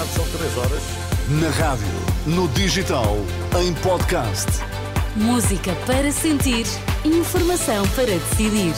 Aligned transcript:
Já 0.00 0.06
são 0.06 0.24
3 0.24 0.56
horas. 0.56 0.82
Na 1.28 1.50
rádio, 1.50 1.86
no 2.24 2.48
digital, 2.48 3.18
em 3.60 3.74
podcast. 3.82 4.46
Música 5.14 5.74
para 5.84 6.10
sentir, 6.10 6.64
informação 7.04 7.86
para 7.88 8.06
decidir. 8.06 8.72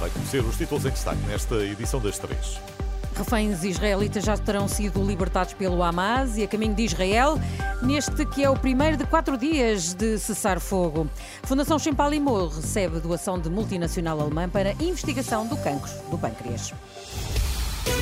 Vai 0.00 0.08
conhecer 0.08 0.42
os 0.42 0.56
títulos 0.56 0.86
em 0.86 0.90
destaque 0.90 1.20
nesta 1.26 1.56
edição 1.56 2.00
das 2.00 2.18
3. 2.18 2.79
Reféns 3.20 3.64
israelitas 3.64 4.24
já 4.24 4.34
terão 4.34 4.66
sido 4.66 5.04
libertados 5.04 5.52
pelo 5.52 5.82
Hamas 5.82 6.38
e 6.38 6.42
a 6.42 6.48
caminho 6.48 6.74
de 6.74 6.84
Israel, 6.84 7.38
neste 7.82 8.24
que 8.24 8.42
é 8.42 8.48
o 8.48 8.56
primeiro 8.56 8.96
de 8.96 9.04
quatro 9.04 9.36
dias 9.36 9.92
de 9.92 10.18
cessar-fogo. 10.18 11.06
Fundação 11.42 11.78
Champalimau 11.78 12.48
recebe 12.48 12.98
doação 12.98 13.38
de 13.38 13.50
multinacional 13.50 14.18
alemã 14.18 14.48
para 14.48 14.72
investigação 14.82 15.46
do 15.46 15.54
cancro 15.58 15.92
do 16.10 16.16
pâncreas. 16.16 16.72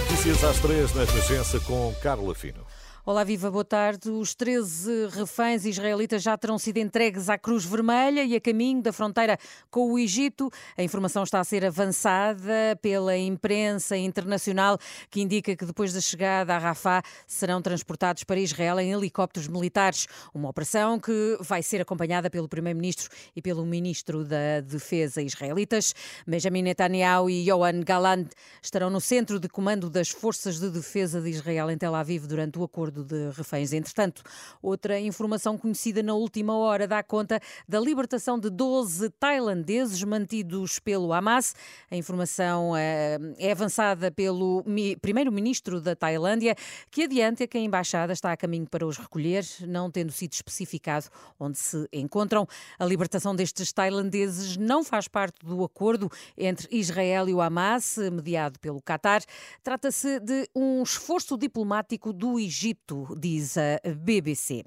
Notícias 0.09 0.45
às 0.45 0.60
3 0.60 0.95
na 0.95 1.05
Renascença 1.05 1.59
com 1.66 1.93
Carla 2.01 2.32
Fino. 2.32 2.65
Olá, 3.09 3.25
viva, 3.25 3.51
boa 3.51 3.65
tarde. 3.65 4.11
Os 4.11 4.35
13 4.35 5.07
reféns 5.07 5.65
israelitas 5.65 6.23
já 6.23 6.37
terão 6.37 6.59
sido 6.59 6.77
entregues 6.77 7.30
à 7.30 7.39
Cruz 7.39 7.65
Vermelha 7.65 8.23
e 8.23 8.37
a 8.37 8.41
caminho 8.41 8.83
da 8.83 8.93
fronteira 8.93 9.39
com 9.71 9.91
o 9.91 9.99
Egito. 9.99 10.51
A 10.77 10.83
informação 10.83 11.23
está 11.23 11.41
a 11.41 11.45
ser 11.45 11.65
avançada 11.65 12.79
pela 12.83 13.16
imprensa 13.16 13.97
internacional, 13.97 14.77
que 15.11 15.23
indica 15.23 15.57
que 15.57 15.65
depois 15.65 15.95
da 15.95 16.02
chegada 16.02 16.55
a 16.55 16.59
Rafah 16.59 17.02
serão 17.27 17.63
transportados 17.63 18.25
para 18.25 18.39
Israel 18.39 18.79
em 18.79 18.93
helicópteros 18.93 19.49
militares. 19.49 20.07
Uma 20.35 20.51
operação 20.51 21.01
que 21.01 21.38
vai 21.41 21.63
ser 21.63 21.80
acompanhada 21.80 22.29
pelo 22.29 22.47
Primeiro-Ministro 22.47 23.09
e 23.35 23.41
pelo 23.41 23.65
Ministro 23.65 24.23
da 24.23 24.61
Defesa 24.61 25.23
israelitas. 25.23 25.95
Benjamin 26.27 26.61
Netanyahu 26.61 27.30
e 27.30 27.49
Yoav 27.49 27.83
Gallant 27.87 28.29
estarão 28.63 28.91
no 28.91 29.01
centro 29.01 29.41
de 29.41 29.49
comando 29.49 29.88
das 29.88 30.11
Forças 30.11 30.60
de 30.60 30.69
Defesa 30.69 31.23
de 31.23 31.30
Israel 31.30 31.71
em 31.71 31.79
Tel 31.79 31.95
Aviv 31.95 32.27
durante 32.27 32.59
o 32.59 32.65
acordo 32.65 32.98
de 33.04 33.30
reféns. 33.30 33.73
Entretanto, 33.73 34.23
outra 34.63 34.99
informação 34.99 35.57
conhecida 35.57 36.02
na 36.02 36.15
última 36.15 36.57
hora 36.57 36.87
dá 36.87 37.02
conta 37.02 37.41
da 37.68 37.80
libertação 37.80 38.38
de 38.38 38.51
12 38.51 39.10
tailandeses 39.10 40.02
mantidos 40.02 40.79
pelo 40.79 41.13
Hamas. 41.13 41.54
A 41.91 41.96
informação 41.96 42.76
é, 42.76 43.19
é 43.38 43.52
avançada 43.52 44.10
pelo 44.10 44.65
primeiro-ministro 45.01 45.80
da 45.80 45.95
Tailândia, 45.95 46.54
que 46.91 47.04
adianta 47.04 47.46
que 47.46 47.59
a 47.59 47.60
embaixada 47.60 48.13
está 48.13 48.32
a 48.32 48.37
caminho 48.37 48.69
para 48.69 48.87
os 48.87 48.96
recolher, 48.96 49.45
não 49.66 49.91
tendo 49.91 50.13
sido 50.13 50.32
especificado 50.32 51.07
onde 51.38 51.59
se 51.59 51.88
encontram. 51.93 52.46
A 52.79 52.85
libertação 52.85 53.35
destes 53.35 53.73
tailandeses 53.73 54.57
não 54.57 54.82
faz 54.82 55.09
parte 55.09 55.45
do 55.45 55.65
acordo 55.65 56.10
entre 56.37 56.69
Israel 56.71 57.29
e 57.29 57.35
o 57.35 57.41
Hamas, 57.41 57.96
mediado 58.13 58.59
pelo 58.59 58.80
Qatar. 58.80 59.23
Trata-se 59.63 60.21
de 60.21 60.49
um 60.54 60.82
esforço 60.82 61.37
diplomático 61.37 62.13
do 62.13 62.38
Egito 62.38 62.88
diz 63.17 63.57
a 63.57 63.81
BBC. 63.97 64.65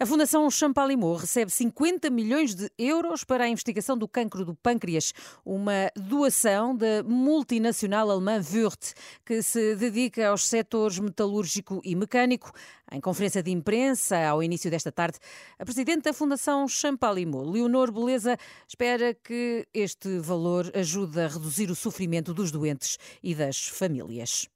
A 0.00 0.06
Fundação 0.06 0.48
Champalimau 0.48 1.16
recebe 1.16 1.50
50 1.50 2.08
milhões 2.08 2.54
de 2.54 2.70
euros 2.78 3.24
para 3.24 3.42
a 3.42 3.48
investigação 3.48 3.98
do 3.98 4.06
cancro 4.06 4.44
do 4.44 4.54
pâncreas, 4.54 5.12
uma 5.44 5.90
doação 5.96 6.76
da 6.76 7.02
multinacional 7.02 8.08
alemã 8.08 8.38
Würth, 8.38 8.94
que 9.26 9.42
se 9.42 9.74
dedica 9.74 10.28
aos 10.28 10.46
setores 10.46 11.00
metalúrgico 11.00 11.80
e 11.84 11.96
mecânico. 11.96 12.52
Em 12.92 13.00
conferência 13.00 13.42
de 13.42 13.50
imprensa, 13.50 14.16
ao 14.24 14.40
início 14.40 14.70
desta 14.70 14.92
tarde, 14.92 15.18
a 15.58 15.64
presidente 15.64 16.04
da 16.04 16.12
Fundação 16.12 16.68
Champalimau, 16.68 17.42
Leonor 17.42 17.90
Beleza, 17.90 18.36
espera 18.68 19.12
que 19.12 19.66
este 19.74 20.20
valor 20.20 20.70
ajude 20.76 21.20
a 21.20 21.26
reduzir 21.26 21.72
o 21.72 21.74
sofrimento 21.74 22.32
dos 22.32 22.52
doentes 22.52 22.98
e 23.20 23.34
das 23.34 23.66
famílias. 23.66 24.48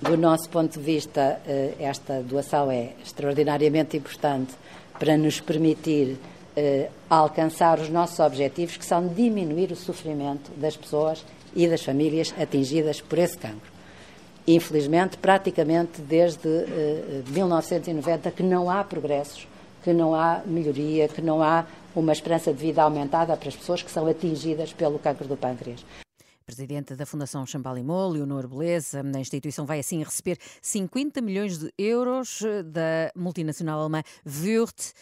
Do 0.00 0.14
nosso 0.14 0.50
ponto 0.50 0.78
de 0.78 0.84
vista, 0.84 1.40
eh, 1.46 1.74
esta 1.80 2.22
doação 2.22 2.70
é 2.70 2.90
extraordinariamente 3.02 3.96
importante 3.96 4.52
para 4.98 5.16
nos 5.16 5.40
permitir 5.40 6.18
eh, 6.54 6.90
alcançar 7.08 7.80
os 7.80 7.88
nossos 7.88 8.20
objetivos, 8.20 8.76
que 8.76 8.84
são 8.84 9.08
diminuir 9.08 9.72
o 9.72 9.76
sofrimento 9.76 10.50
das 10.58 10.76
pessoas 10.76 11.24
e 11.54 11.66
das 11.66 11.82
famílias 11.82 12.34
atingidas 12.38 13.00
por 13.00 13.18
esse 13.18 13.38
cancro. 13.38 13.72
Infelizmente, 14.46 15.16
praticamente 15.16 16.02
desde 16.02 16.46
1990 17.30 18.28
eh, 18.28 18.32
que 18.32 18.42
não 18.42 18.68
há 18.68 18.84
progressos, 18.84 19.48
que 19.82 19.94
não 19.94 20.14
há 20.14 20.42
melhoria, 20.44 21.08
que 21.08 21.22
não 21.22 21.42
há 21.42 21.64
uma 21.94 22.12
esperança 22.12 22.52
de 22.52 22.58
vida 22.58 22.82
aumentada 22.82 23.34
para 23.34 23.48
as 23.48 23.56
pessoas 23.56 23.82
que 23.82 23.90
são 23.90 24.06
atingidas 24.06 24.74
pelo 24.74 24.98
cancro 24.98 25.26
do 25.26 25.38
pâncreas. 25.38 25.82
Presidente 26.46 26.94
da 26.94 27.04
Fundação 27.04 27.44
Champalimau, 27.44 28.08
Leonor 28.08 28.46
Beleza, 28.46 29.00
a 29.00 29.18
instituição 29.18 29.66
vai 29.66 29.80
assim 29.80 30.00
receber 30.04 30.38
50 30.62 31.20
milhões 31.20 31.58
de 31.58 31.74
euros 31.76 32.40
eh, 32.40 32.62
da 32.62 33.10
multinacional 33.16 33.80
alemã 33.80 34.00
Würth 34.24 34.94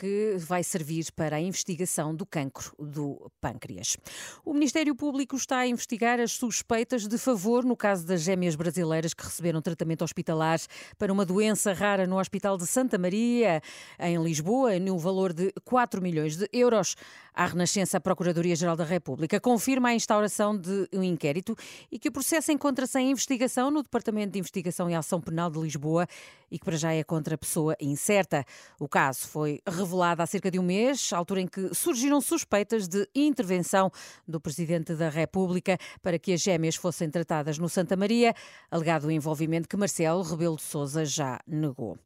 que 0.00 0.34
vai 0.38 0.64
servir 0.64 1.12
para 1.12 1.36
a 1.36 1.40
investigação 1.40 2.14
do 2.14 2.24
cancro 2.24 2.74
do 2.78 3.30
pâncreas. 3.38 3.98
O 4.42 4.54
Ministério 4.54 4.94
Público 4.94 5.36
está 5.36 5.58
a 5.58 5.66
investigar 5.66 6.18
as 6.18 6.32
suspeitas 6.32 7.06
de 7.06 7.18
favor 7.18 7.66
no 7.66 7.76
caso 7.76 8.06
das 8.06 8.22
gêmeas 8.22 8.56
brasileiras 8.56 9.12
que 9.12 9.22
receberam 9.22 9.60
tratamento 9.60 10.02
hospitalar 10.02 10.58
para 10.96 11.12
uma 11.12 11.26
doença 11.26 11.74
rara 11.74 12.06
no 12.06 12.18
Hospital 12.18 12.56
de 12.56 12.66
Santa 12.66 12.96
Maria, 12.96 13.60
em 13.98 14.16
Lisboa, 14.22 14.78
no 14.78 14.98
valor 14.98 15.34
de 15.34 15.52
4 15.66 16.00
milhões 16.00 16.34
de 16.34 16.48
euros. 16.50 16.96
A 17.34 17.44
Renascença, 17.44 17.98
a 17.98 18.00
Procuradoria-Geral 18.00 18.76
da 18.76 18.84
República, 18.84 19.38
confirma 19.38 19.90
a 19.90 19.94
instauração 19.94 20.56
de 20.56 20.88
um 20.94 21.02
inquérito 21.02 21.54
e 21.92 21.98
que 21.98 22.08
o 22.08 22.12
processo 22.12 22.50
encontra-se 22.50 22.98
em 22.98 23.10
investigação 23.10 23.70
no 23.70 23.82
Departamento 23.82 24.32
de 24.32 24.38
Investigação 24.38 24.88
e 24.88 24.94
Ação 24.94 25.20
Penal 25.20 25.50
de 25.50 25.60
Lisboa 25.60 26.06
e 26.50 26.58
que 26.58 26.64
para 26.64 26.76
já 26.76 26.92
é 26.92 27.04
contra 27.04 27.38
pessoa 27.38 27.76
incerta. 27.80 28.44
O 28.78 28.88
caso 28.88 29.28
foi 29.28 29.60
revelado 29.66 29.89
revelada 29.90 30.22
há 30.22 30.26
cerca 30.26 30.50
de 30.50 30.58
um 30.58 30.62
mês, 30.62 31.12
altura 31.12 31.40
em 31.40 31.48
que 31.48 31.74
surgiram 31.74 32.20
suspeitas 32.20 32.86
de 32.86 33.08
intervenção 33.12 33.90
do 34.26 34.40
Presidente 34.40 34.94
da 34.94 35.08
República 35.08 35.76
para 36.00 36.16
que 36.18 36.32
as 36.32 36.40
gêmeas 36.40 36.76
fossem 36.76 37.10
tratadas 37.10 37.58
no 37.58 37.68
Santa 37.68 37.96
Maria, 37.96 38.32
alegado 38.70 39.04
o 39.04 39.10
envolvimento 39.10 39.68
que 39.68 39.76
Marcelo 39.76 40.22
Rebelo 40.22 40.56
de 40.56 40.62
Sousa 40.62 41.04
já 41.04 41.40
negou. 41.46 41.98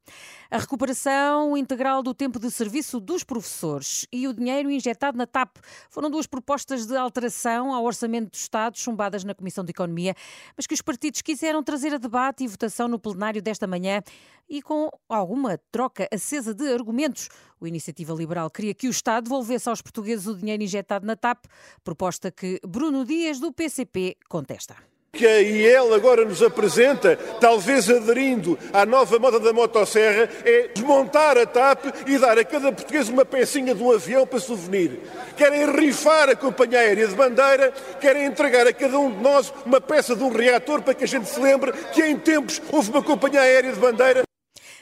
A 0.49 0.57
recuperação 0.57 1.55
integral 1.55 2.01
do 2.01 2.13
tempo 2.13 2.39
de 2.39 2.49
serviço 2.49 2.99
dos 2.99 3.23
professores 3.23 4.07
e 4.11 4.27
o 4.27 4.33
dinheiro 4.33 4.71
injetado 4.71 5.17
na 5.17 5.27
TAP 5.27 5.57
foram 5.89 6.09
duas 6.09 6.25
propostas 6.25 6.87
de 6.87 6.97
alteração 6.97 7.73
ao 7.73 7.83
Orçamento 7.83 8.31
do 8.31 8.35
Estado, 8.35 8.79
chumbadas 8.79 9.23
na 9.23 9.35
Comissão 9.35 9.63
de 9.63 9.69
Economia, 9.71 10.15
mas 10.57 10.65
que 10.65 10.73
os 10.73 10.81
partidos 10.81 11.21
quiseram 11.21 11.63
trazer 11.63 11.93
a 11.93 11.97
debate 11.97 12.43
e 12.43 12.47
votação 12.47 12.87
no 12.87 12.97
plenário 12.97 13.41
desta 13.41 13.67
manhã 13.67 14.01
e 14.49 14.61
com 14.61 14.89
alguma 15.09 15.59
troca 15.71 16.07
acesa 16.11 16.53
de 16.53 16.71
argumentos. 16.71 17.29
O 17.59 17.67
Iniciativa 17.67 18.13
Liberal 18.13 18.49
queria 18.49 18.73
que 18.73 18.87
o 18.87 18.91
Estado 18.91 19.25
devolvesse 19.25 19.69
aos 19.69 19.81
portugueses 19.81 20.27
o 20.27 20.35
dinheiro 20.35 20.63
injetado 20.63 21.05
na 21.05 21.15
TAP, 21.15 21.45
proposta 21.83 22.31
que 22.31 22.59
Bruno 22.65 23.05
Dias, 23.05 23.39
do 23.39 23.51
PCP, 23.51 24.17
contesta 24.27 24.75
que 25.15 25.25
a 25.25 25.41
IEL 25.41 25.93
agora 25.93 26.25
nos 26.25 26.43
apresenta, 26.43 27.15
talvez 27.39 27.89
aderindo 27.89 28.59
à 28.73 28.85
nova 28.85 29.17
moda 29.17 29.39
da 29.39 29.53
motosserra, 29.53 30.29
é 30.43 30.69
desmontar 30.73 31.37
a 31.37 31.45
TAP 31.45 31.85
e 32.05 32.17
dar 32.17 32.37
a 32.37 32.43
cada 32.43 32.71
português 32.71 33.07
uma 33.07 33.23
pecinha 33.23 33.73
de 33.73 33.81
um 33.81 33.91
avião 33.91 34.27
para 34.27 34.39
souvenir. 34.39 34.99
Querem 35.37 35.71
rifar 35.71 36.29
a 36.29 36.35
companhia 36.35 36.79
aérea 36.79 37.07
de 37.07 37.15
bandeira, 37.15 37.71
querem 38.01 38.25
entregar 38.25 38.67
a 38.67 38.73
cada 38.73 38.99
um 38.99 39.09
de 39.09 39.21
nós 39.21 39.53
uma 39.65 39.79
peça 39.79 40.15
de 40.15 40.23
um 40.23 40.29
reator 40.29 40.81
para 40.81 40.93
que 40.93 41.05
a 41.05 41.07
gente 41.07 41.29
se 41.29 41.39
lembre 41.39 41.71
que 41.93 42.03
em 42.03 42.17
tempos 42.17 42.61
houve 42.71 42.91
uma 42.91 43.01
companhia 43.01 43.41
aérea 43.41 43.71
de 43.71 43.79
bandeira 43.79 44.25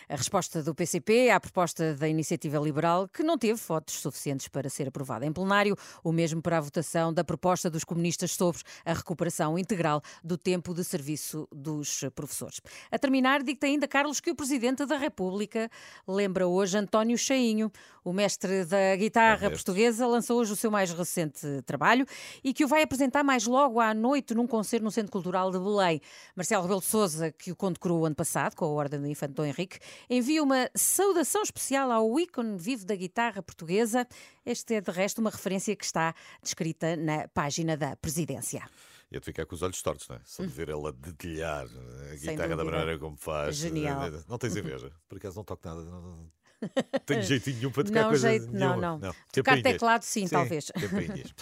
a 0.08 0.16
resposta 0.16 0.62
do 0.62 0.74
PCP 0.76 1.30
à 1.30 1.40
proposta 1.40 1.94
da 1.96 2.08
Iniciativa 2.08 2.58
Liberal, 2.60 3.08
que 3.08 3.24
não 3.24 3.38
teve 3.38 3.60
votos 3.60 3.96
suficientes 3.96 4.48
para 4.48 4.70
ser 4.70 4.88
aprovada 4.88 5.26
em 5.26 5.32
plenário, 5.32 5.76
o 6.04 6.12
mesmo 6.12 6.42
para 6.42 6.58
a 6.58 6.62
votação 6.62 7.14
da 7.14 7.24
proposta 7.24 7.70
dos 7.70 7.84
comunistas 7.84 8.32
sobre 8.32 8.62
a 8.86 8.94
recuperação 8.94 9.58
integral 9.58 10.02
do 10.24 10.38
tempo 10.38 10.74
de 10.74 10.84
serviço 10.84 11.48
dos 11.52 12.02
professores. 12.16 12.62
A 12.92 13.00
terminar, 13.00 13.44
dicta 13.44 13.66
ainda 13.66 13.88
Carlos 13.88 14.20
que 14.20 14.32
o 14.32 14.36
Presidente 14.36 14.86
da 14.86 14.98
República 14.98 15.70
lembra 16.08 16.48
hoje 16.48 16.78
António 16.78 17.18
Cheinho, 17.18 17.72
o 18.04 18.12
mestre 18.12 18.66
da 18.66 18.96
guitarra 18.98 19.48
é 19.48 19.50
portuguesa, 19.50 20.06
lançou 20.06 20.40
hoje 20.40 20.52
o 20.52 20.56
seu 20.56 20.70
mais 20.70 20.92
recente 20.92 21.48
trabalho 21.66 22.06
e 22.44 22.54
que 22.54 22.66
o 22.66 22.68
vai 22.68 22.82
apresentar 22.82 23.24
mais 23.24 23.46
logo 23.46 23.80
à 23.80 23.94
noite 23.94 24.34
num 24.34 24.46
concerto 24.46 24.84
no 24.84 24.92
Centro 24.92 25.12
Cultural 25.12 25.52
de 25.52 25.60
Belém. 25.60 26.02
Marcelo 26.36 26.64
Rebelo 26.64 26.82
de 26.82 26.88
Sousa, 26.88 27.32
que 27.32 27.52
o 27.52 27.56
condecorou 27.56 28.06
ano 28.06 28.16
passado 28.16 28.56
com 28.56 28.66
a 28.66 28.68
Ordem 28.68 29.00
do 29.00 29.08
Infante 29.08 29.34
Dom 29.34 29.46
Henrique, 29.46 29.80
envia 30.10 30.42
uma 30.44 30.70
saudação 30.76 31.42
especial 31.42 31.92
ao 31.92 32.20
ícone 32.20 32.58
vivo 32.58 32.86
da 32.86 32.96
guitarra 32.96 33.42
portuguesa. 33.42 34.08
Este 34.46 34.76
é, 34.76 34.82
de 34.82 34.92
resto, 34.92 35.20
uma 35.20 35.30
referência 35.30 35.76
que 35.76 35.86
está 35.86 36.14
descrita 36.42 36.96
na 36.96 37.28
página 37.30 37.76
da 37.78 37.96
presidência. 37.96 38.68
E 39.12 39.20
de 39.20 39.26
ficar 39.26 39.46
com 39.46 39.54
os 39.54 39.62
olhos 39.62 39.82
tortos, 39.82 40.08
não 40.08 40.16
é? 40.16 40.20
Só 40.26 40.42
de 40.44 40.50
ver 40.50 40.70
ela 40.70 40.92
dedilhar 40.92 41.68
a 42.12 42.16
guitarra 42.16 42.56
da 42.56 42.66
maneira 42.66 42.98
como 42.98 43.16
faz. 43.16 43.58
Genial. 43.58 44.10
Não 44.28 44.38
tens 44.40 44.56
inveja? 44.56 44.92
Por 45.08 45.18
acaso 45.18 45.36
não 45.36 45.44
toco 45.44 45.68
nada. 45.68 45.84
Tenho 47.06 47.22
jeitinho 47.22 47.58
nenhum 47.58 47.72
para 47.72 47.84
tocar 47.84 48.02
Não, 48.04 48.10
coisa 48.10 48.30
jeito- 48.30 48.46
não, 48.52 48.80
nenhuma. 48.80 48.98
não. 48.98 49.16
Tocar 49.34 49.62
teclado, 49.62 50.04
sim, 50.04 50.28
talvez. 50.28 50.72
campainhas. 50.80 51.34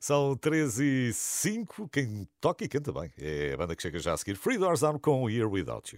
São 0.00 0.36
13 0.36 0.84
e 1.08 1.12
5. 1.12 1.88
Quem 1.88 2.28
toca 2.40 2.64
e 2.64 2.68
canta 2.68 2.92
bem 2.92 3.12
é 3.18 3.52
a 3.54 3.56
banda 3.56 3.74
que 3.74 3.82
chega 3.82 3.98
já 3.98 4.12
a 4.12 4.16
seguir. 4.16 4.36
Free 4.36 4.56
Doors 4.56 4.80
Down 4.80 4.98
com 5.00 5.28
Here 5.28 5.44
Without 5.46 5.92
You. 5.92 5.96